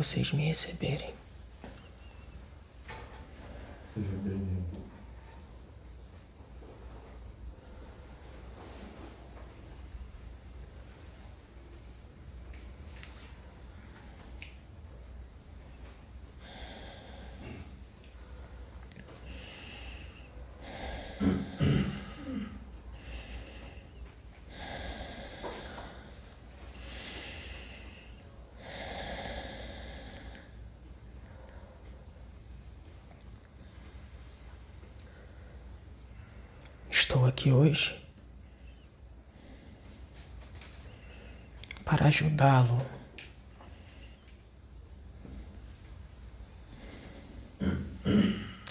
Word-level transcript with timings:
Vocês 0.00 0.32
me 0.32 0.46
receberem. 0.46 1.19
Estou 37.10 37.26
aqui 37.26 37.50
hoje 37.50 38.00
para 41.84 42.06
ajudá-lo. 42.06 42.86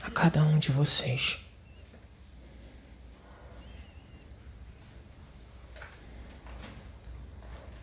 A 0.05 0.11
cada 0.11 0.41
um 0.41 0.57
de 0.57 0.71
vocês. 0.71 1.37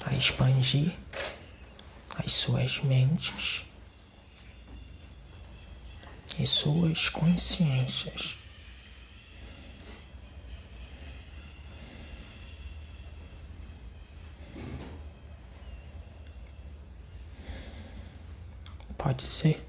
A 0.06 0.14
expandir 0.14 0.96
as 2.16 2.32
suas 2.32 2.82
mentes 2.82 3.66
e 6.38 6.46
suas 6.46 7.10
consciências. 7.10 8.45
Pode 19.06 19.22
ser 19.22 19.64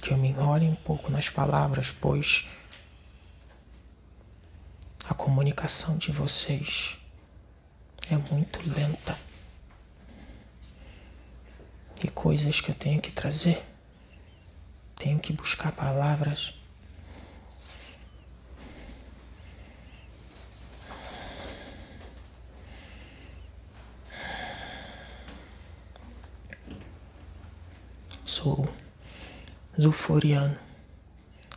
que 0.00 0.12
eu 0.12 0.16
me 0.16 0.28
enrole 0.28 0.66
um 0.66 0.74
pouco 0.76 1.10
nas 1.10 1.28
palavras, 1.28 1.90
pois 1.90 2.46
a 5.10 5.12
comunicação 5.12 5.98
de 5.98 6.12
vocês 6.12 6.96
é 8.08 8.16
muito 8.32 8.60
lenta. 8.70 9.18
E 12.04 12.06
coisas 12.06 12.60
que 12.60 12.70
eu 12.70 12.74
tenho 12.76 13.00
que 13.00 13.10
trazer, 13.10 13.66
tenho 14.94 15.18
que 15.18 15.32
buscar 15.32 15.72
palavras. 15.72 16.54
Zulforiano, 29.84 30.56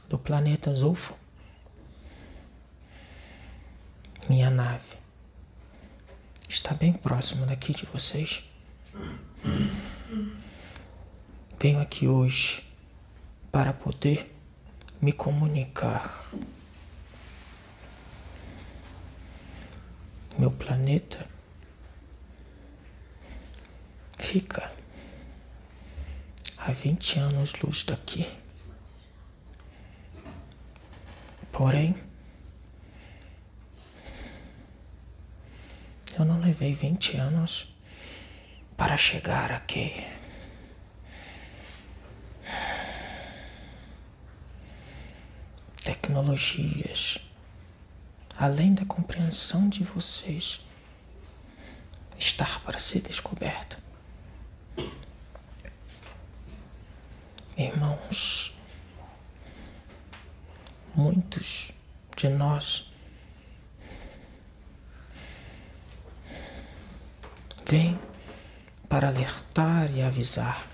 do 0.10 0.20
planeta 0.20 0.76
Zulfo. 0.76 1.16
Minha 4.28 4.50
nave 4.50 4.98
está 6.50 6.74
bem 6.74 6.92
próximo 6.92 7.46
daqui 7.46 7.74
de 7.74 7.86
vocês. 7.86 8.44
Venho 11.58 11.80
aqui 11.80 12.06
hoje 12.06 12.68
para 13.50 13.72
poder 13.72 14.30
me 15.02 15.14
comunicar. 15.14 16.30
Meu 20.38 20.52
planeta 20.52 21.26
fica 24.18 24.67
a 26.68 26.72
20 26.74 27.20
anos 27.20 27.54
luz 27.64 27.82
daqui. 27.84 28.30
Porém, 31.50 31.96
eu 36.20 36.26
não 36.26 36.42
levei 36.42 36.74
20 36.74 37.16
anos 37.16 37.74
para 38.76 38.98
chegar 38.98 39.50
aqui. 39.54 40.06
Tecnologias, 45.82 47.18
além 48.38 48.74
da 48.74 48.84
compreensão 48.84 49.70
de 49.70 49.86
vocês, 49.86 50.60
estar 52.20 52.60
para 52.60 52.78
ser 52.78 53.00
descoberta. 53.00 53.88
Irmãos, 57.58 58.54
muitos 60.98 61.72
de 62.16 62.28
nós 62.28 62.92
vêm 67.64 68.00
para 68.90 69.10
alertar 69.10 69.92
e 69.96 70.02
avisar 70.02 70.68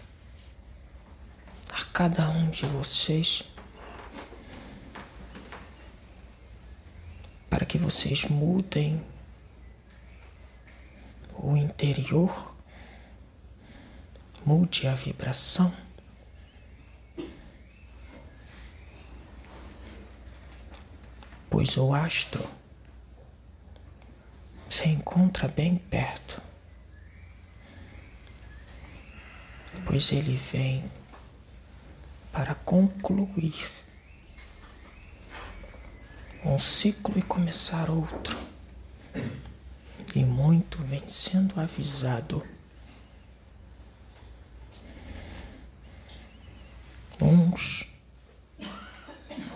a 1.74 1.84
cada 1.92 2.30
um 2.30 2.50
de 2.50 2.66
vocês 2.68 3.44
para 7.50 7.66
que 7.66 7.78
vocês 7.78 8.24
mudem 8.26 9.04
o 11.34 11.58
interior, 11.58 12.56
mude 14.46 14.88
a 14.88 14.96
vibração. 14.96 15.83
Pois 21.54 21.78
o 21.78 21.94
astro 21.94 22.50
se 24.68 24.90
encontra 24.90 25.48
bem 25.48 25.78
perto, 25.78 26.42
pois 29.86 30.12
ele 30.12 30.36
vem 30.36 30.84
para 32.32 32.56
concluir 32.56 33.70
um 36.44 36.58
ciclo 36.58 37.20
e 37.20 37.22
começar 37.22 37.88
outro. 37.88 38.36
E 40.16 40.26
muito 40.26 40.80
vem 40.86 41.08
sendo 41.08 41.60
avisado. 41.60 42.44
Uns 47.22 47.86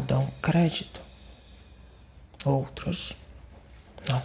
dão 0.06 0.30
crédito 0.44 1.07
outros 2.48 3.14
não. 4.10 4.24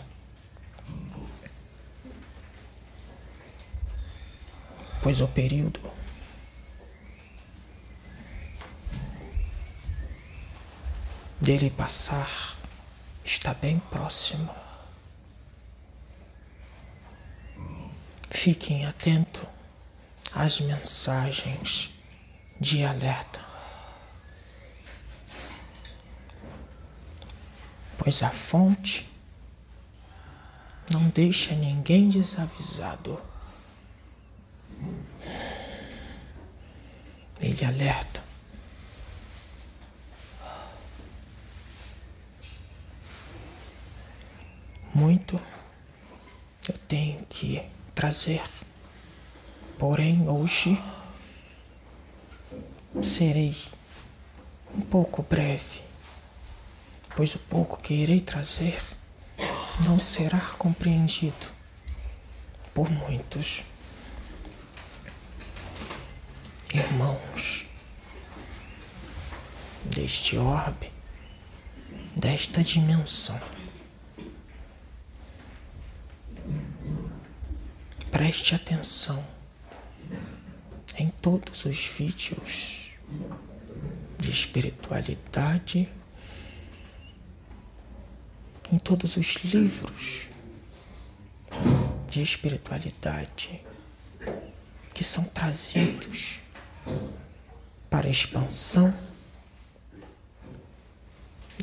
Pois 5.02 5.20
o 5.20 5.28
período 5.28 5.80
dele 11.40 11.70
passar 11.70 12.56
está 13.24 13.52
bem 13.52 13.80
próximo. 13.90 14.54
Fiquem 18.30 18.86
atentos 18.86 19.42
às 20.32 20.60
mensagens 20.60 21.90
de 22.60 22.84
alerta. 22.84 23.51
Pois 28.02 28.20
a 28.24 28.30
fonte 28.30 29.08
não 30.90 31.08
deixa 31.10 31.54
ninguém 31.54 32.08
desavisado. 32.08 33.20
Ele 37.40 37.64
alerta. 37.64 38.20
Muito 44.92 45.40
eu 46.68 46.76
tenho 46.88 47.24
que 47.26 47.62
trazer, 47.94 48.42
porém 49.78 50.28
hoje 50.28 50.76
serei 53.00 53.56
um 54.76 54.80
pouco 54.80 55.22
breve 55.22 55.91
pois 57.16 57.34
o 57.34 57.38
pouco 57.38 57.80
que 57.80 57.94
irei 57.94 58.20
trazer 58.20 58.82
não 59.84 59.98
será 59.98 60.40
compreendido. 60.58 61.52
por 62.74 62.90
muitos 62.90 63.64
irmãos 66.72 67.66
deste 69.84 70.38
orbe, 70.38 70.90
desta 72.16 72.62
dimensão. 72.64 73.38
Preste 78.10 78.54
atenção 78.54 79.22
em 80.96 81.08
todos 81.08 81.64
os 81.64 81.86
vídeos 81.86 82.90
de 84.18 84.30
espiritualidade, 84.30 85.88
em 88.72 88.78
todos 88.78 89.18
os 89.18 89.34
livros 89.44 90.30
de 92.08 92.22
espiritualidade 92.22 93.62
que 94.94 95.04
são 95.04 95.24
trazidos 95.24 96.40
para 97.90 98.08
expansão 98.08 98.92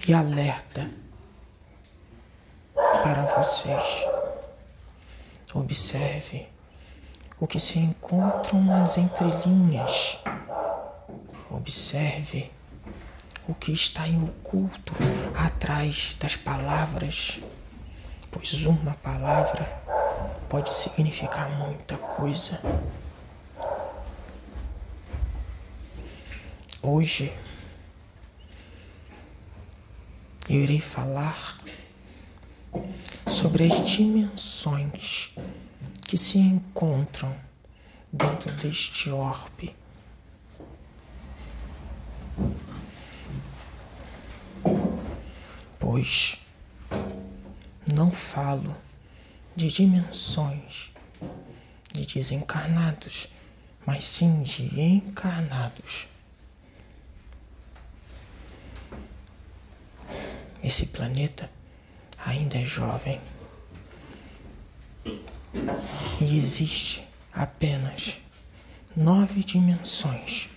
e 0.07 0.13
alerta 0.13 0.87
para 2.75 3.23
vocês. 3.35 4.05
Observe 5.55 6.47
o 7.39 7.47
que 7.47 7.59
se 7.59 7.79
encontram 7.79 8.63
nas 8.63 8.99
entrelinhas. 8.99 10.19
Observe 11.49 12.51
o 13.49 13.55
que 13.55 13.71
está 13.71 14.07
em 14.07 14.23
oculto 14.23 14.93
atrás 15.35 16.15
das 16.19 16.35
palavras, 16.35 17.39
pois 18.29 18.63
uma 18.63 18.93
palavra 18.93 19.65
pode 20.47 20.73
significar 20.75 21.49
muita 21.57 21.97
coisa. 21.97 22.61
Hoje 26.83 27.33
eu 30.47 30.57
irei 30.57 30.79
falar 30.79 31.59
sobre 33.27 33.63
as 33.65 33.89
dimensões 33.89 35.31
que 36.07 36.19
se 36.19 36.37
encontram 36.37 37.35
dentro 38.13 38.51
deste 38.57 39.09
orbe. 39.09 39.75
Pois 45.91 46.37
não 47.91 48.11
falo 48.11 48.77
de 49.55 49.69
dimensões 49.69 50.91
de 51.91 52.05
desencarnados, 52.05 53.27
mas 53.87 54.03
sim 54.03 54.43
de 54.43 54.79
encarnados. 54.79 56.05
Esse 60.63 60.85
planeta 60.85 61.49
ainda 62.23 62.59
é 62.59 62.65
jovem. 62.65 63.19
E 66.21 66.37
existe 66.37 67.03
apenas 67.33 68.19
nove 68.95 69.43
dimensões. 69.43 70.49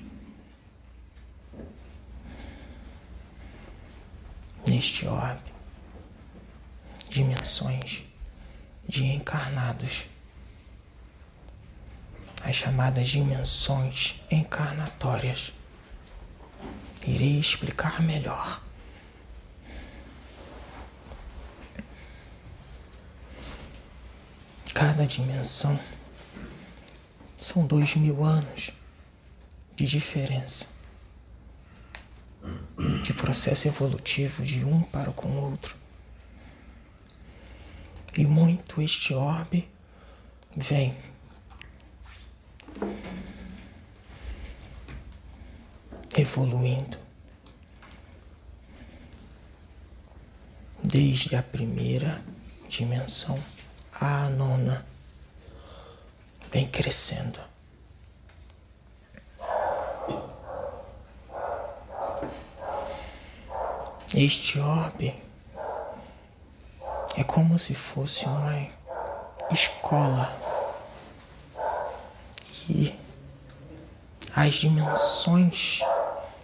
Neste 4.72 5.06
orbe, 5.06 5.52
dimensões 7.10 8.04
de 8.88 9.04
encarnados, 9.04 10.06
as 12.42 12.56
chamadas 12.56 13.06
dimensões 13.10 14.22
encarnatórias. 14.30 15.52
Irei 17.06 17.38
explicar 17.38 18.00
melhor. 18.00 18.62
Cada 24.72 25.06
dimensão 25.06 25.78
são 27.36 27.66
dois 27.66 27.94
mil 27.94 28.24
anos 28.24 28.70
de 29.76 29.84
diferença, 29.84 30.71
processo 33.22 33.68
evolutivo 33.68 34.42
de 34.42 34.64
um 34.64 34.82
para 34.82 35.12
com 35.12 35.28
o 35.28 35.50
outro. 35.50 35.76
E 38.18 38.26
muito 38.26 38.82
este 38.82 39.14
orbe 39.14 39.70
vem 40.56 40.96
evoluindo 46.18 46.98
desde 50.82 51.36
a 51.36 51.42
primeira 51.44 52.24
dimensão 52.68 53.38
a 54.00 54.28
nona 54.30 54.84
vem 56.50 56.66
crescendo. 56.66 57.51
Este 64.14 64.60
orbe 64.60 65.14
é 67.16 67.24
como 67.24 67.58
se 67.58 67.74
fosse 67.74 68.26
uma 68.26 68.68
escola 69.50 70.30
e 72.68 72.94
as 74.34 74.54
dimensões 74.54 75.80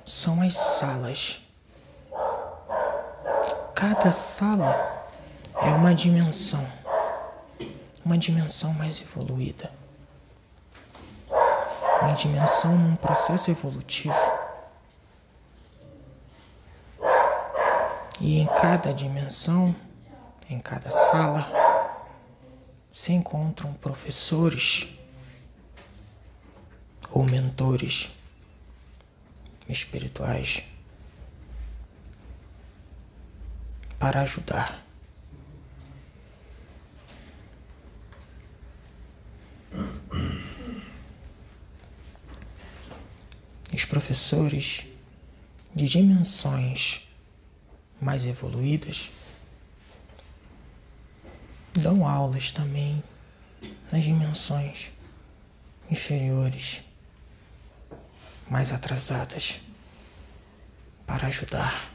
são 0.05 0.43
as 0.43 0.57
salas. 0.57 1.41
Cada 3.75 4.13
sala 4.13 5.07
é 5.63 5.69
uma 5.71 5.95
dimensão 5.95 6.79
uma 8.09 8.17
dimensão 8.17 8.73
mais 8.73 9.03
evoluída. 9.03 9.71
Uma 12.01 12.13
dimensão 12.13 12.75
num 12.75 12.97
processo 12.97 13.51
evolutivo. 13.51 14.17
E 18.19 18.41
em 18.41 18.47
cada 18.61 18.93
dimensão, 18.93 19.75
em 20.51 20.59
cada 20.59 20.91
sala, 20.91 21.49
se 22.93 23.13
encontram 23.13 23.73
professores 23.75 24.89
ou 27.11 27.25
mentores 27.25 28.11
espirituais 29.69 30.65
para 33.99 34.23
ajudar. 34.23 34.85
os 43.73 43.85
professores 43.85 44.87
de 45.73 45.85
dimensões 45.85 47.08
mais 48.01 48.25
evoluídas 48.25 49.11
dão 51.79 52.07
aulas 52.07 52.53
também 52.53 53.03
nas 53.91 54.05
dimensões 54.05 54.91
inferiores, 55.91 56.83
mais 58.49 58.73
atrasadas, 58.73 59.61
para 61.07 61.29
ajudar. 61.29 61.91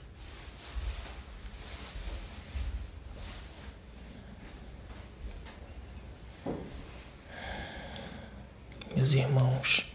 Meus 8.95 9.11
irmãos, 9.11 9.85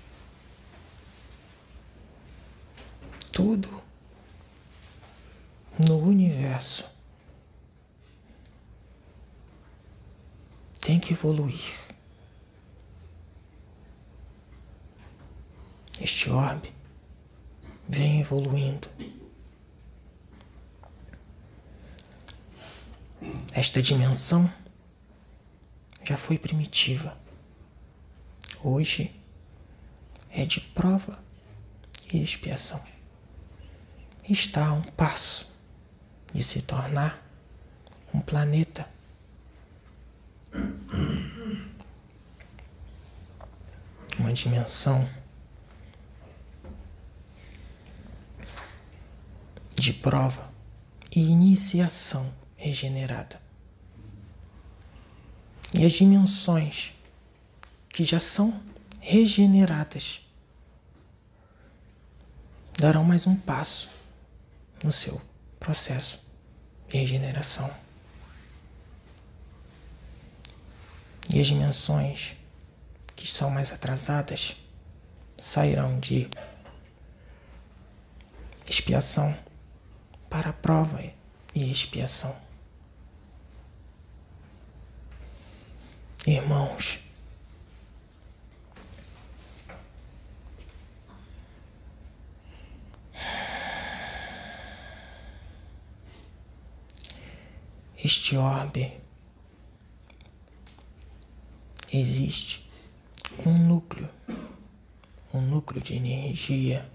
tudo 3.32 3.87
no 5.78 5.98
universo 5.98 6.88
tem 10.80 10.98
que 10.98 11.12
evoluir. 11.12 11.78
Este 16.00 16.30
orbe 16.30 16.72
vem 17.88 18.20
evoluindo. 18.20 18.88
Esta 23.52 23.82
dimensão 23.82 24.50
já 26.04 26.16
foi 26.16 26.38
primitiva. 26.38 27.18
Hoje 28.62 29.14
é 30.30 30.44
de 30.46 30.60
prova 30.60 31.22
e 32.12 32.22
expiação 32.22 32.82
está 34.32 34.66
a 34.66 34.72
um 34.72 34.82
passo 34.82 35.52
de 36.32 36.42
se 36.42 36.62
tornar 36.62 37.22
um 38.12 38.20
planeta 38.20 38.86
uma 44.18 44.32
dimensão 44.32 45.08
de 49.74 49.92
prova 49.92 50.50
e 51.14 51.20
iniciação 51.20 52.32
regenerada. 52.56 53.40
E 55.72 55.84
as 55.86 55.92
dimensões 55.92 56.94
que 57.88 58.04
já 58.04 58.18
são 58.18 58.60
regeneradas 59.00 60.26
darão 62.76 63.04
mais 63.04 63.26
um 63.26 63.36
passo 63.36 63.88
no 64.82 64.90
seu 64.90 65.20
processo 65.58 66.20
de 66.88 66.98
regeneração. 66.98 67.70
E 71.28 71.40
as 71.40 71.46
dimensões 71.46 72.34
que 73.14 73.26
são 73.26 73.50
mais 73.50 73.72
atrasadas 73.72 74.56
sairão 75.36 75.98
de 75.98 76.28
expiação 78.68 79.36
para 80.30 80.52
prova 80.52 81.02
e 81.54 81.70
expiação. 81.70 82.34
Irmãos, 86.26 87.00
este 98.02 98.36
orbe 98.36 98.92
existe 101.92 102.68
um 103.44 103.56
núcleo, 103.56 104.08
um 105.34 105.40
núcleo 105.40 105.80
de 105.80 105.94
energia. 105.94 106.88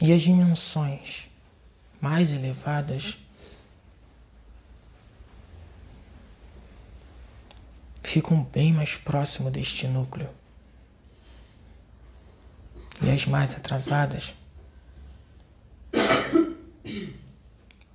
E 0.00 0.12
as 0.12 0.22
dimensões 0.22 1.28
mais 2.00 2.32
elevadas 2.32 3.18
ficam 8.02 8.42
bem 8.44 8.72
mais 8.72 8.96
próximo 8.96 9.50
deste 9.50 9.86
núcleo. 9.86 10.30
E 13.02 13.10
as 13.10 13.26
mais 13.26 13.54
atrasadas 13.54 14.34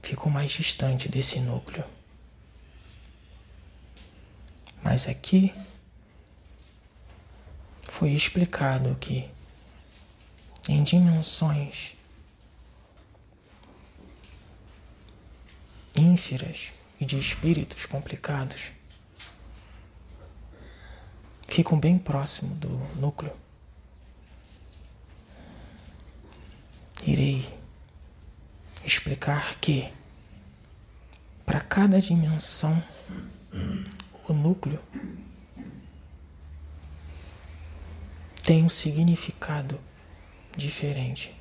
ficam 0.05 0.29
mais 0.29 0.51
distante 0.51 1.09
desse 1.09 1.39
núcleo. 1.39 1.83
Mas 4.83 5.07
aqui 5.07 5.51
foi 7.83 8.11
explicado 8.11 8.95
que 8.97 9.27
em 10.69 10.83
dimensões 10.83 11.95
ínfiras 15.95 16.71
e 17.01 17.05
de 17.05 17.17
espíritos 17.17 17.87
complicados 17.87 18.71
ficam 21.47 21.79
bem 21.79 21.97
próximo 21.97 22.53
do 22.55 22.69
núcleo. 22.99 23.35
Irei 27.07 27.43
explicar 29.15 29.55
que 29.61 29.89
para 31.45 31.61
cada 31.61 32.01
dimensão 32.01 32.83
o 34.27 34.33
núcleo 34.33 34.81
tem 38.43 38.65
um 38.65 38.69
significado 38.69 39.79
diferente 40.57 41.33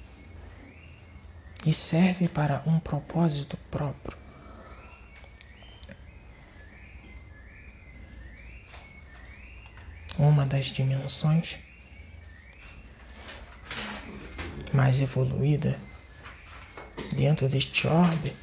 e 1.67 1.73
serve 1.73 2.29
para 2.29 2.63
um 2.65 2.79
propósito 2.79 3.57
próprio. 3.71 4.17
Uma 10.17 10.47
das 10.47 10.67
dimensões 10.67 11.59
mais 14.73 15.01
evoluída 15.01 15.77
dentro 17.25 17.49
deste 17.49 17.87
orbe, 17.87 18.37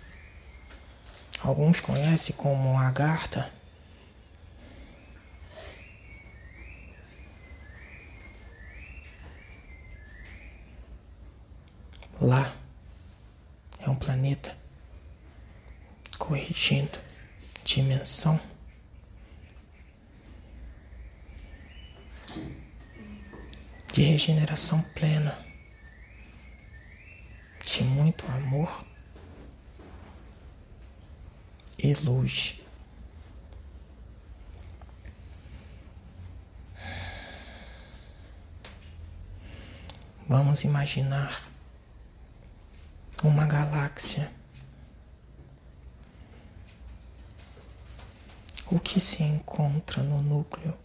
alguns 1.43 1.79
conhecem 1.79 2.35
como 2.35 2.75
Agartha 2.79 3.51
Lá 12.19 12.55
é 13.79 13.89
um 13.89 13.95
planeta 13.95 14.55
corrigindo 16.19 16.99
dimensão. 17.63 18.39
De 23.91 24.03
regeneração 24.03 24.83
plena, 24.93 25.35
de 27.65 27.83
muito 27.83 28.23
amor 28.51 28.85
e 31.79 31.93
luz. 32.03 32.59
Vamos 40.27 40.65
imaginar 40.65 41.49
uma 43.23 43.45
galáxia. 43.45 44.29
O 48.69 48.79
que 48.79 48.99
se 48.99 49.23
encontra 49.23 50.03
no 50.03 50.21
núcleo 50.21 50.77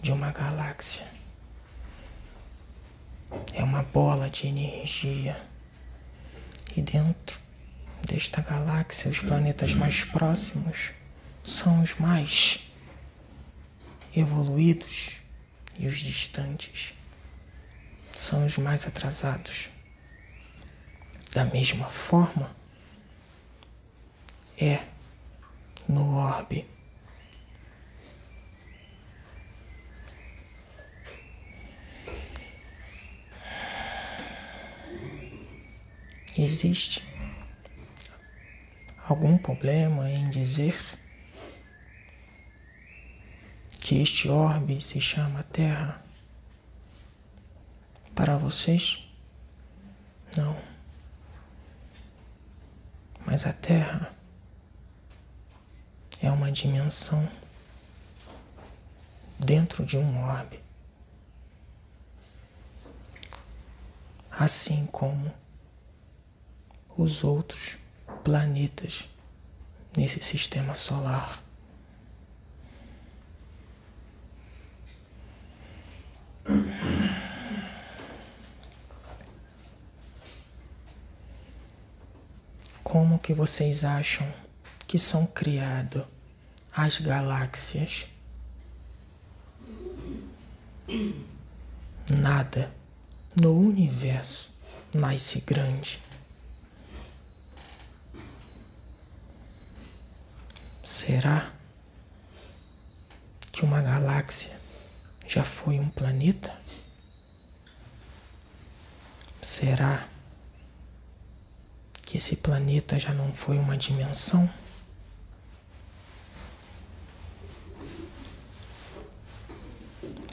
de 0.00 0.12
uma 0.12 0.30
galáxia? 0.30 1.06
É 3.52 3.64
uma 3.64 3.82
bola 3.82 4.30
de 4.30 4.46
energia. 4.46 5.55
E 6.76 6.82
dentro 6.82 7.40
desta 8.06 8.42
galáxia, 8.42 9.10
os 9.10 9.20
planetas 9.20 9.74
mais 9.74 10.04
próximos 10.04 10.92
são 11.42 11.82
os 11.82 11.94
mais 11.94 12.70
evoluídos 14.14 15.20
e 15.78 15.86
os 15.86 15.98
distantes 15.98 16.92
são 18.14 18.44
os 18.44 18.58
mais 18.58 18.86
atrasados. 18.86 19.70
Da 21.32 21.46
mesma 21.46 21.86
forma, 21.86 22.54
é 24.58 24.82
no 25.88 26.14
orbe. 26.16 26.66
Existe 36.46 37.02
algum 39.08 39.36
problema 39.36 40.08
em 40.08 40.30
dizer 40.30 40.80
que 43.80 44.00
este 44.00 44.28
orbe 44.28 44.80
se 44.80 45.00
chama 45.00 45.42
Terra? 45.42 46.00
Para 48.14 48.36
vocês? 48.36 49.04
Não. 50.36 50.56
Mas 53.26 53.44
a 53.44 53.52
Terra 53.52 54.14
é 56.22 56.30
uma 56.30 56.52
dimensão 56.52 57.28
dentro 59.36 59.84
de 59.84 59.98
um 59.98 60.22
orbe. 60.22 60.60
Assim 64.30 64.86
como 64.86 65.34
os 66.96 67.24
outros 67.24 67.76
planetas 68.24 69.08
nesse 69.96 70.20
sistema 70.22 70.74
solar. 70.74 71.46
como 82.96 83.18
que 83.18 83.34
vocês 83.34 83.84
acham 83.84 84.26
que 84.86 84.98
são 84.98 85.26
criadas 85.26 86.02
as 86.74 86.98
galáxias? 86.98 88.06
Nada 92.08 92.72
no 93.38 93.58
universo 93.58 94.50
nasce 94.94 95.40
grande. 95.40 96.00
Será 101.06 101.52
que 103.52 103.64
uma 103.64 103.80
galáxia 103.80 104.58
já 105.24 105.44
foi 105.44 105.78
um 105.78 105.88
planeta? 105.88 106.52
Será 109.40 110.04
que 112.02 112.18
esse 112.18 112.34
planeta 112.34 112.98
já 112.98 113.14
não 113.14 113.32
foi 113.32 113.56
uma 113.56 113.76
dimensão? 113.76 114.52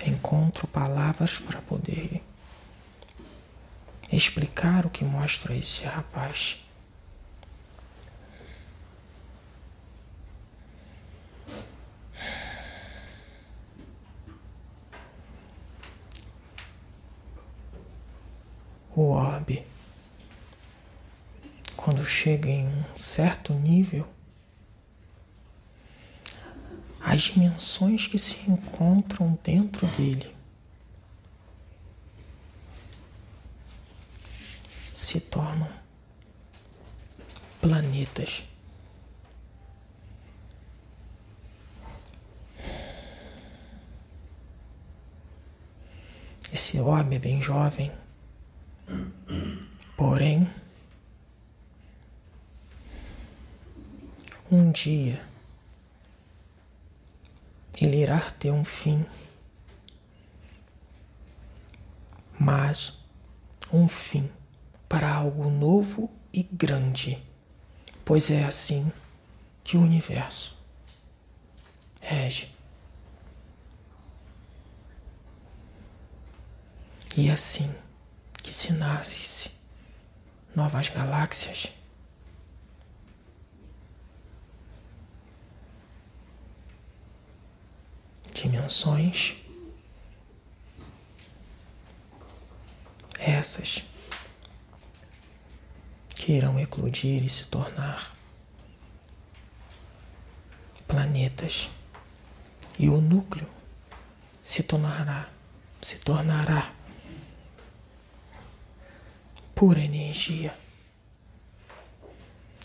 Encontro 0.07 0.65
palavras 0.69 1.37
para 1.37 1.61
poder 1.61 2.19
explicar 4.11 4.87
o 4.87 4.89
que 4.89 5.05
mostra 5.05 5.55
esse 5.55 5.83
rapaz. 5.83 6.65
O 19.03 19.09
orbe, 19.09 19.67
quando 21.75 22.05
chega 22.05 22.47
em 22.47 22.65
um 22.65 22.97
certo 22.97 23.51
nível, 23.53 24.07
as 27.01 27.23
dimensões 27.23 28.07
que 28.07 28.17
se 28.17 28.49
encontram 28.49 29.37
dentro 29.43 29.85
dele 29.87 30.33
se 34.93 35.19
tornam 35.19 35.69
planetas. 37.59 38.45
Esse 46.53 46.79
orbe 46.79 47.17
é 47.17 47.19
bem 47.19 47.41
jovem, 47.41 47.91
porém, 49.97 50.49
um 54.51 54.71
dia 54.71 55.21
ele 57.81 57.97
irá 57.97 58.19
ter 58.31 58.51
um 58.51 58.63
fim, 58.63 59.05
mas 62.39 62.99
um 63.71 63.87
fim 63.87 64.29
para 64.87 65.11
algo 65.11 65.49
novo 65.49 66.11
e 66.31 66.43
grande, 66.43 67.21
pois 68.05 68.29
é 68.29 68.45
assim 68.45 68.91
que 69.63 69.75
o 69.75 69.81
universo 69.81 70.57
rege. 72.01 72.53
E 77.15 77.29
assim 77.29 77.73
que 78.53 78.59
se 78.59 78.71
novas 80.55 80.87
galáxias. 80.89 81.71
Dimensões 88.31 89.35
essas 93.17 93.83
que 96.09 96.33
irão 96.33 96.59
eclodir 96.59 97.23
e 97.23 97.29
se 97.29 97.47
tornar 97.47 98.15
planetas. 100.87 101.69
E 102.77 102.89
o 102.89 103.01
núcleo 103.01 103.49
se 104.41 104.61
tornará, 104.61 105.29
se 105.81 105.97
tornará 105.99 106.72
pura 109.63 109.79
energia, 109.79 110.53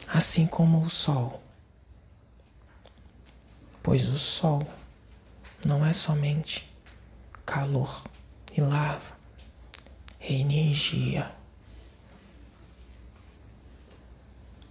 assim 0.09 0.49
como 0.49 0.83
o 0.83 0.91
Sol. 0.91 1.41
Pois 3.81 4.03
o 4.09 4.19
Sol 4.19 4.67
não 5.65 5.87
é 5.87 5.93
somente 5.93 6.69
calor 7.47 8.03
e 8.53 8.61
lava, 8.61 9.17
é 10.19 10.33
energia. 10.33 11.31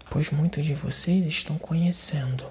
pois 0.10 0.30
muitos 0.30 0.66
de 0.66 0.74
vocês 0.74 1.26
estão 1.26 1.58
conhecendo 1.58 2.46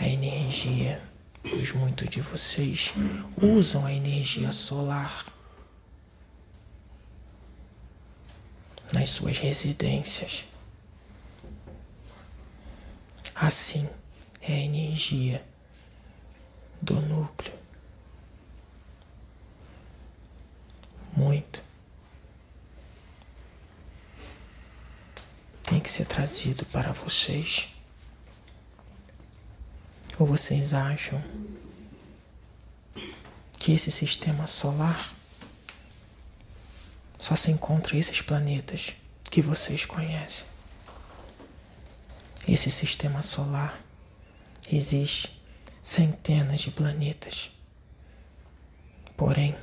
a 0.00 0.08
energia, 0.08 1.00
pois 1.48 1.72
muitos 1.72 2.08
de 2.08 2.20
vocês 2.20 2.92
usam 3.40 3.86
a 3.86 3.92
energia 3.92 4.50
solar 4.50 5.33
nas 8.92 9.10
suas 9.10 9.38
residências. 9.38 10.46
Assim 13.34 13.88
é 14.40 14.52
a 14.52 14.58
energia 14.58 15.44
do 16.80 17.00
núcleo. 17.00 17.52
Muito 21.16 21.64
tem 25.74 25.80
que 25.80 25.90
ser 25.90 26.04
trazido 26.04 26.64
para 26.66 26.92
vocês? 26.92 27.68
Ou 30.18 30.26
vocês 30.26 30.74
acham 30.74 31.22
que 33.58 33.72
esse 33.72 33.90
sistema 33.90 34.46
solar 34.46 35.13
só 37.24 37.34
se 37.34 37.50
encontra 37.50 37.96
esses 37.96 38.20
planetas 38.20 38.92
que 39.30 39.40
vocês 39.40 39.86
conhecem? 39.86 40.46
Esse 42.46 42.70
sistema 42.70 43.22
solar 43.22 43.82
existe 44.70 45.42
centenas 45.80 46.60
de 46.60 46.70
planetas. 46.70 47.50
Porém, 49.16 49.56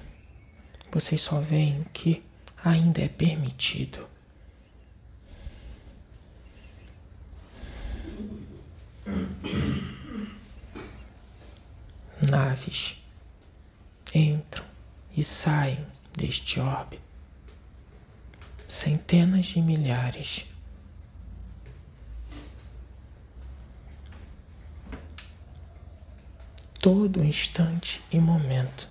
vocês 0.92 1.22
só 1.22 1.40
veem 1.40 1.86
que 1.94 2.24
ainda 2.66 3.00
é 3.00 3.08
permitido. 3.08 4.10
Naves 12.28 12.96
entram 14.16 14.66
e 15.16 15.24
saem 15.24 15.86
deste 16.18 16.60
orbe. 16.60 17.11
Centenas 18.72 19.48
de 19.48 19.62
milhares. 19.62 20.46
Todo 26.80 27.22
instante 27.22 28.02
e 28.10 28.18
momento. 28.18 28.90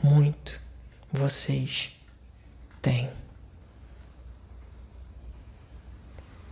Muito 0.00 0.60
vocês 1.12 1.96
têm. 2.80 3.10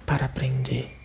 para 0.04 0.26
aprender. 0.26 0.96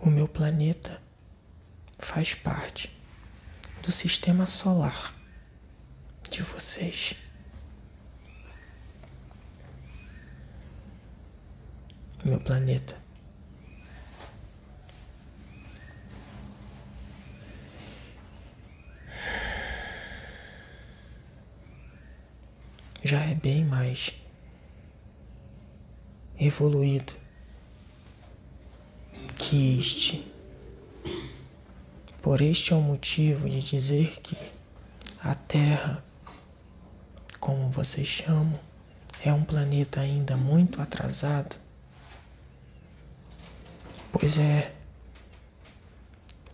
O 0.00 0.07
meu 0.18 0.26
planeta 0.26 1.00
faz 1.96 2.34
parte 2.34 2.90
do 3.84 3.92
sistema 3.92 4.46
solar 4.46 5.14
de 6.28 6.42
vocês. 6.42 7.14
Meu 12.24 12.40
planeta. 12.40 12.96
Já 23.04 23.20
é 23.20 23.36
bem 23.36 23.64
mais 23.64 24.20
evoluído 26.40 27.27
que 29.48 29.78
este. 29.78 30.26
Por 32.20 32.40
este 32.40 32.72
é 32.72 32.76
o 32.76 32.80
motivo 32.80 33.48
de 33.48 33.60
dizer 33.60 34.20
que 34.20 34.36
a 35.20 35.34
Terra 35.34 36.04
como 37.48 37.70
vocês 37.70 38.06
chamam, 38.06 38.60
é 39.24 39.32
um 39.32 39.42
planeta 39.42 40.00
ainda 40.00 40.36
muito 40.36 40.82
atrasado, 40.82 41.56
pois 44.12 44.36
é 44.36 44.74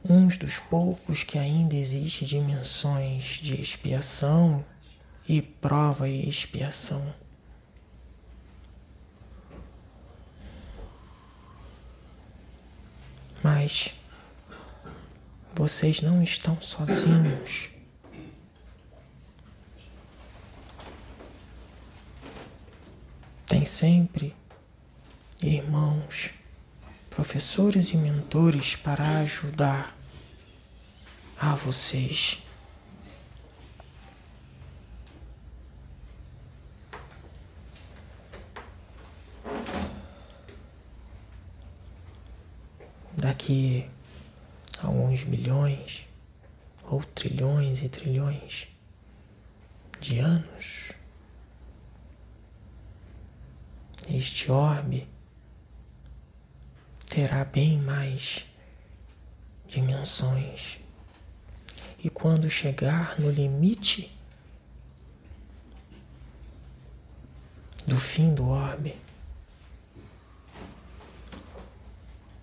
um 0.08 0.28
dos 0.28 0.58
poucos 0.58 1.24
que 1.24 1.38
ainda 1.38 1.74
existe 1.74 2.24
dimensões 2.24 3.40
de 3.40 3.60
expiação 3.60 4.64
e 5.28 5.40
prova 5.40 6.08
e 6.08 6.28
expiação. 6.28 7.12
Mas 13.44 13.94
vocês 15.54 16.00
não 16.00 16.20
estão 16.20 16.60
sozinhos. 16.60 17.68
Tem 23.46 23.64
sempre 23.64 24.34
irmãos, 25.42 26.32
professores 27.10 27.90
e 27.90 27.96
mentores 27.96 28.74
para 28.74 29.18
ajudar 29.20 29.96
a 31.38 31.54
vocês. 31.54 32.42
Daqui 43.16 43.88
a 44.82 44.86
alguns 44.86 45.24
milhões 45.24 46.06
ou 46.82 47.02
trilhões 47.94 48.66
de 50.00 50.18
anos, 50.18 50.90
este 54.08 54.50
orbe 54.50 55.08
terá 57.08 57.44
bem 57.44 57.78
mais 57.78 58.44
dimensões. 59.68 60.78
E 62.02 62.10
quando 62.10 62.50
chegar 62.50 63.18
no 63.18 63.30
limite 63.30 64.14
do 67.86 67.96
fim 67.96 68.34
do 68.34 68.48
orbe, 68.48 68.96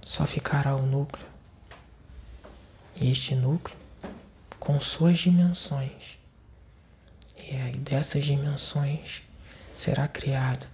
só 0.01 0.25
ficará 0.25 0.75
o 0.75 0.85
núcleo. 0.85 1.27
E 2.95 3.11
este 3.11 3.35
núcleo, 3.35 3.77
com 4.61 4.79
suas 4.79 5.17
dimensões, 5.17 6.19
e 7.35 7.55
aí 7.55 7.79
dessas 7.79 8.23
dimensões 8.23 9.23
será 9.73 10.07
criado 10.07 10.67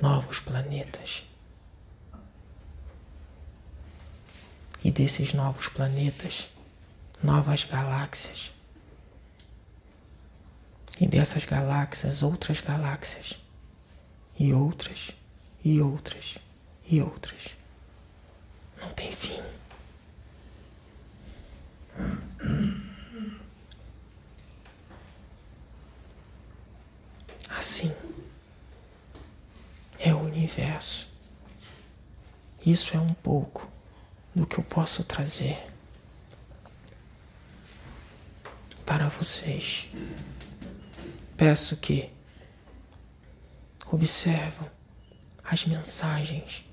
novos 0.00 0.40
planetas. 0.40 1.26
E 4.82 4.90
desses 4.90 5.34
novos 5.34 5.68
planetas, 5.68 6.48
novas 7.22 7.64
galáxias. 7.64 8.50
E 10.98 11.06
dessas 11.06 11.44
galáxias, 11.44 12.22
outras 12.22 12.62
galáxias. 12.62 13.38
E 14.38 14.54
outras, 14.54 15.10
e 15.62 15.82
outras, 15.82 16.38
e 16.86 17.02
outras. 17.02 17.50
Não 18.80 18.90
tem 18.92 19.12
fim. 19.12 19.42
Assim 27.50 27.94
é 29.98 30.12
o 30.14 30.18
universo. 30.18 31.08
Isso 32.64 32.96
é 32.96 33.00
um 33.00 33.14
pouco 33.14 33.68
do 34.34 34.46
que 34.46 34.58
eu 34.58 34.64
posso 34.64 35.04
trazer 35.04 35.58
para 38.84 39.08
vocês. 39.08 39.88
Peço 41.36 41.76
que 41.76 42.10
observam 43.90 44.70
as 45.44 45.64
mensagens 45.64 46.64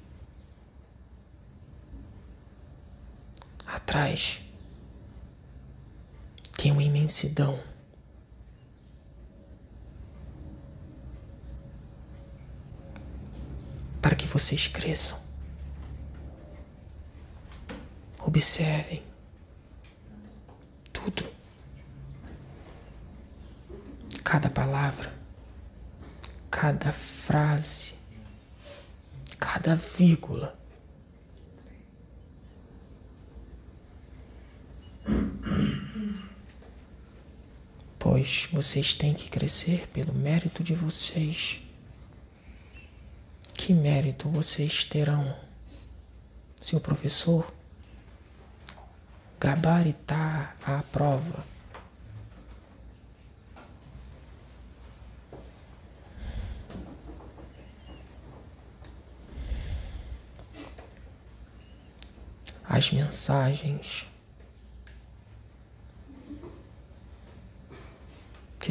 atrás 3.68 4.42
tem 6.62 6.72
uma 6.72 6.84
imensidão. 6.84 7.60
Para 14.00 14.16
que 14.16 14.28
vocês 14.28 14.68
cresçam. 14.68 15.20
Observem 18.20 19.02
tudo. 20.94 21.28
Cada 24.24 24.48
palavra, 24.48 25.12
cada 26.52 26.94
frase, 26.94 27.96
cada 29.40 29.76
vírgula. 29.76 30.61
Pois 38.22 38.48
vocês 38.54 38.94
têm 38.94 39.16
que 39.16 39.32
crescer 39.32 39.88
pelo 39.88 40.14
mérito 40.14 40.64
de 40.64 40.76
vocês. 40.76 41.60
Que 43.56 43.74
mérito 43.74 44.30
vocês 44.30 44.84
terão 44.84 45.36
se 46.62 46.76
o 46.76 46.80
professor 46.80 47.52
gabaritar 49.40 50.56
a 50.64 50.84
prova? 50.92 51.44
As 62.70 62.92
mensagens 62.92 64.11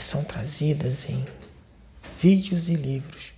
que 0.01 0.05
são 0.05 0.25
trazidas 0.25 1.11
em 1.11 1.23
vídeos 2.19 2.71
e 2.71 2.75
livros 2.75 3.35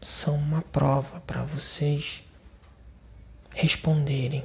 são 0.00 0.36
uma 0.36 0.62
prova 0.62 1.20
para 1.20 1.42
vocês 1.44 2.22
responderem. 3.54 4.42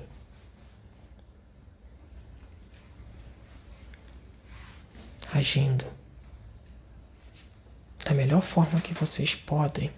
Agindo 5.33 5.85
da 8.03 8.13
melhor 8.13 8.41
forma 8.41 8.81
que 8.81 8.93
vocês 8.93 9.35
podem. 9.35 9.89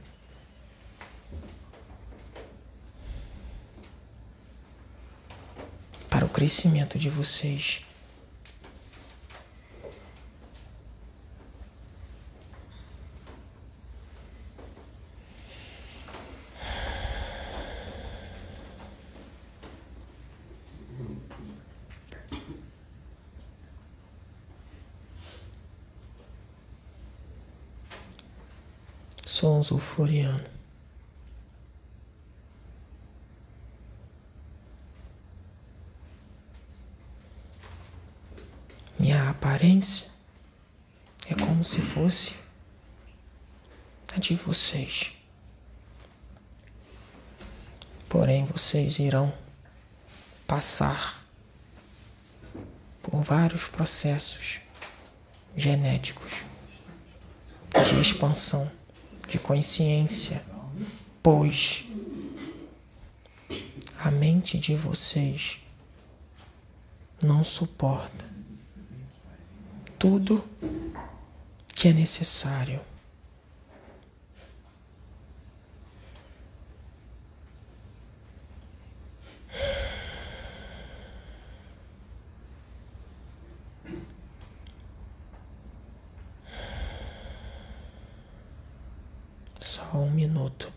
Para 6.11 6.27
o 6.27 6.29
crescimento 6.29 6.99
de 6.99 7.09
vocês. 7.09 7.86
Um 29.43 29.61
sulfuriano. 29.61 30.43
Minha 38.99 39.29
aparência 39.29 40.07
é 41.29 41.35
como 41.35 41.63
se 41.63 41.79
fosse 41.81 42.33
a 44.15 44.19
de 44.19 44.33
vocês. 44.33 45.11
Porém, 48.09 48.43
vocês 48.45 48.97
irão 48.97 49.31
passar 50.47 51.23
por 53.03 53.21
vários 53.21 53.67
processos 53.67 54.61
genéticos 55.55 56.43
de 57.87 58.01
expansão 58.01 58.71
de 59.27 59.37
consciência, 59.39 60.43
pois 61.21 61.85
a 63.99 64.09
mente 64.09 64.57
de 64.57 64.75
vocês 64.75 65.59
não 67.21 67.43
suporta 67.43 68.25
tudo 69.97 70.43
que 71.75 71.87
é 71.87 71.93
necessário. 71.93 72.81
Só 89.59 89.97
um 89.97 90.09
minuto. 90.11 90.71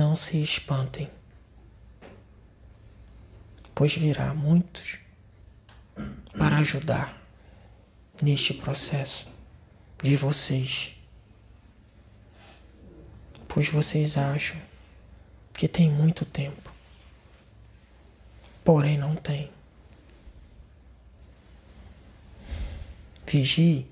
Não 0.00 0.16
se 0.16 0.42
espantem, 0.42 1.10
pois 3.74 3.94
virá 3.94 4.32
muitos 4.32 4.98
para 6.38 6.56
ajudar 6.56 7.22
neste 8.22 8.54
processo 8.54 9.28
de 10.02 10.16
vocês, 10.16 10.96
pois 13.46 13.68
vocês 13.68 14.16
acham 14.16 14.56
que 15.52 15.68
tem 15.68 15.90
muito 15.90 16.24
tempo, 16.24 16.72
porém 18.64 18.96
não 18.96 19.14
tem. 19.14 19.52
Vigie 23.26 23.86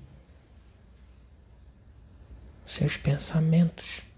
seus 2.65 2.97
pensamentos 2.97 4.08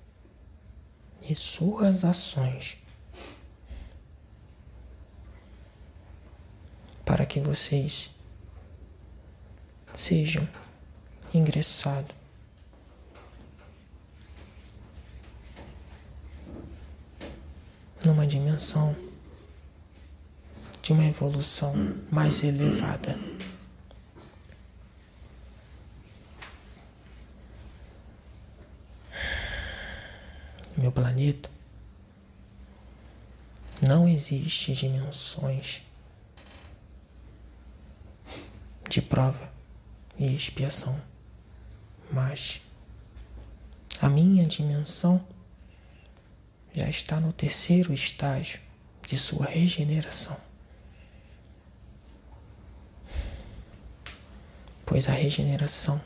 e 1.28 1.36
suas 1.36 2.04
ações 2.04 2.78
para 7.06 7.26
que 7.26 7.40
vocês 7.40 8.12
sejam 9.94 10.48
ingressados 11.34 12.16
numa 18.06 18.26
dimensão 18.26 18.96
de 20.82 20.92
uma 20.94 21.06
evolução 21.06 21.74
mais 22.12 22.44
elevada. 22.44 23.18
Meu 30.82 30.92
planeta, 30.92 31.50
não 33.88 34.08
existe 34.08 34.74
dimensões 34.74 35.84
de 38.90 39.02
prova 39.02 39.52
e 40.18 40.36
expiação, 40.36 41.00
mas 42.12 42.62
a 44.02 44.10
minha 44.10 44.46
dimensão 44.46 45.24
já 46.74 46.90
está 46.90 47.20
no 47.20 47.32
terceiro 47.32 47.94
estágio 47.94 48.60
de 49.08 49.18
sua 49.18 49.46
regeneração. 49.46 50.38
Pois 54.86 55.08
a 55.08 55.12
regeneração 55.12 56.02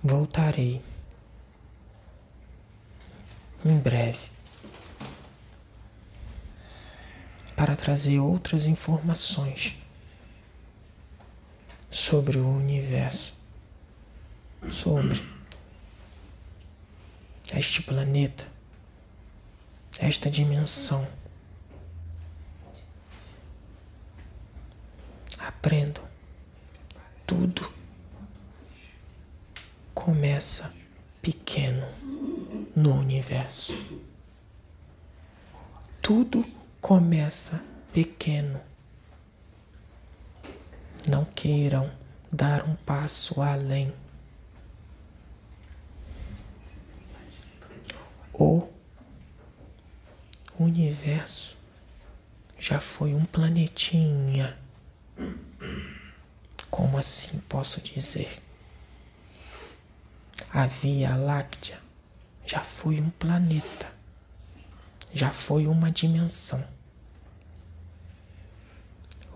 Voltarei 0.04 0.82
em 3.64 3.78
breve. 3.78 4.39
Para 7.60 7.76
trazer 7.76 8.20
outras 8.20 8.68
informações 8.68 9.76
sobre 11.92 12.38
o 12.38 12.48
universo, 12.48 13.36
sobre 14.72 15.22
este 17.54 17.82
planeta, 17.82 18.48
esta 20.00 20.32
dimensão. 20.32 21.06
Aprendam, 25.38 26.08
tudo 27.28 27.70
começa 29.94 30.74
pequeno 31.22 31.86
no 32.74 32.94
universo. 32.94 33.74
Tudo 36.02 36.59
começa 36.82 37.64
pequeno. 37.94 38.60
Não 41.08 41.26
queiram 41.26 41.92
dar 42.32 42.64
um 42.64 42.76
passo 42.76 43.42
além. 43.42 43.94
O 48.34 48.68
universo 50.58 51.58
já 52.58 52.80
foi 52.80 53.14
um 53.14 53.26
planetinha. 53.26 54.58
Como 56.70 56.98
assim 56.98 57.40
posso 57.50 57.82
dizer? 57.82 58.42
A 60.52 60.66
Via 60.66 61.16
Láctea 61.18 61.80
já 62.46 62.62
foi 62.62 63.02
um 63.02 63.10
planeta 63.10 63.99
já 65.14 65.32
foi 65.32 65.68
uma 65.68 65.92
dimensão. 65.92 66.66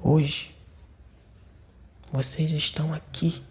Hoje, 0.02 0.56
vocês 2.12 2.52
estão 2.52 2.94
aqui, 2.94 3.44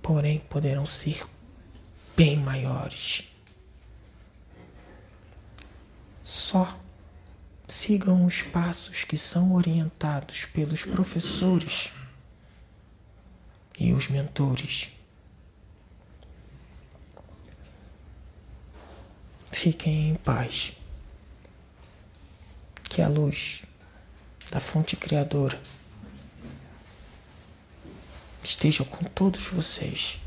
porém 0.00 0.38
poderão 0.38 0.86
ser 0.86 1.26
bem 2.16 2.38
maiores. 2.38 3.24
Só 6.22 6.78
sigam 7.66 8.24
os 8.24 8.42
passos 8.42 9.04
que 9.04 9.16
são 9.16 9.54
orientados 9.54 10.44
pelos 10.46 10.84
professores 10.84 11.92
e 13.78 13.92
os 13.92 14.08
mentores. 14.08 14.90
Fiquem 19.52 20.10
em 20.10 20.14
paz. 20.16 20.72
Que 22.84 23.00
a 23.00 23.08
luz 23.08 23.62
da 24.50 24.58
fonte 24.58 24.96
criadora 24.96 25.60
esteja 28.42 28.84
com 28.84 29.04
todos 29.04 29.46
vocês. 29.46 30.18